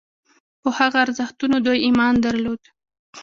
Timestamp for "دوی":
1.67-1.77